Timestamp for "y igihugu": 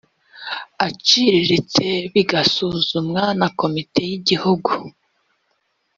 4.09-4.71